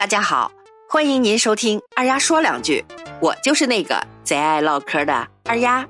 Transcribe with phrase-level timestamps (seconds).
[0.00, 0.50] 大家好，
[0.88, 2.82] 欢迎您收听二丫说两句，
[3.20, 5.86] 我就是那个贼爱唠嗑的二丫。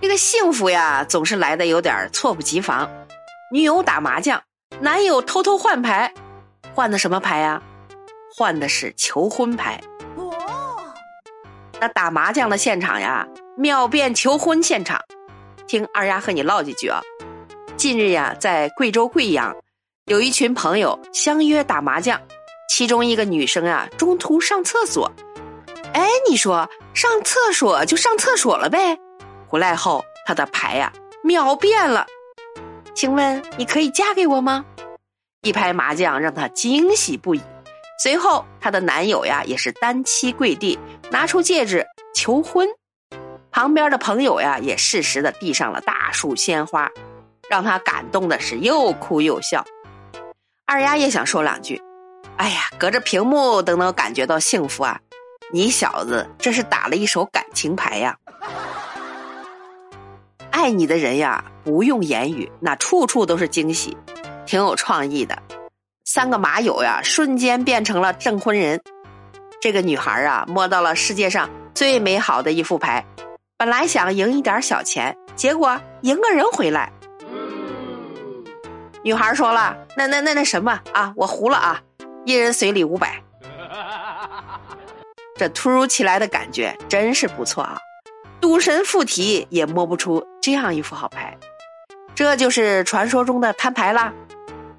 [0.00, 2.88] 这个幸福呀，总是来的有点猝不及防。
[3.50, 4.40] 女友打麻将，
[4.78, 6.14] 男友偷偷换牌，
[6.76, 7.60] 换的什么牌呀？
[8.36, 9.82] 换的是求婚牌。
[10.14, 10.32] 哦，
[11.80, 13.26] 那打麻将的现场呀，
[13.56, 15.00] 秒变求婚现场。
[15.66, 17.00] 听二丫和你唠几句啊。
[17.76, 19.56] 近日呀，在贵州贵阳。
[20.06, 22.20] 有一群朋友相约打麻将，
[22.68, 25.10] 其中一个女生啊，中途上厕所。
[25.94, 28.96] 哎，你说上厕所就上厕所了呗。
[29.48, 30.92] 回来后，她的牌呀
[31.24, 32.06] 秒变了。
[32.94, 34.64] 请问你可以嫁给我吗？
[35.42, 37.42] 一拍麻将让她惊喜不已。
[38.00, 40.78] 随后，她的男友呀也是单膝跪地，
[41.10, 42.68] 拿出戒指求婚。
[43.50, 46.88] 旁边的朋友呀也适时的递上了大束鲜花，
[47.50, 49.64] 让她感动的是又哭又笑。
[50.68, 51.80] 二丫也想说两句，
[52.38, 54.98] 哎呀，隔着屏幕都能感觉到幸福啊！
[55.52, 58.16] 你小子这是打了一手感情牌呀！
[60.50, 63.96] 爱你的人呀，不用言语，那处处都是惊喜，
[64.44, 65.40] 挺有创意的。
[66.04, 68.80] 三个马友呀，瞬间变成了证婚人。
[69.60, 73.06] 这个女孩啊，摸到了世界上最美好的一副牌，
[73.56, 76.92] 本来想赢一点小钱，结果赢个人回来。
[79.06, 81.80] 女孩说了：“那那那那什么啊，我胡了啊，
[82.24, 83.22] 一人随礼五百。
[85.36, 87.78] 这突如其来的感觉真是不错啊，
[88.40, 91.38] 赌神附体也摸不出这样一副好牌，
[92.16, 94.12] 这就是传说中的摊牌啦。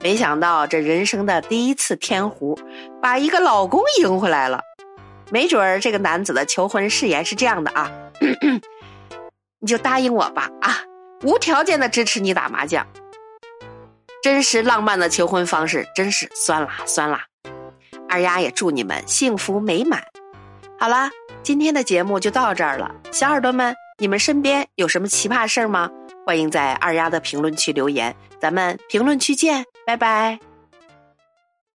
[0.02, 2.59] 没想到这人生的第一次天胡，
[3.02, 4.59] 把一个老公赢回来了。
[5.31, 7.89] 没准儿这个男子的求婚誓言是这样的啊，
[9.59, 10.80] 你就答应我吧啊，
[11.23, 12.86] 无条件的支持你打麻将。”
[14.22, 17.26] 真实浪漫的求婚方式，真是酸啦酸啦！
[18.10, 20.04] 二丫也祝你们幸福美满。
[20.80, 21.10] 好啦，
[21.44, 25.89] 今天的节目就到这儿了，小耳朵们，你们身边有什么奇葩事儿吗？
[26.26, 30.39] 欢迎在二丫的评论区留言，咱们评论区见，拜拜。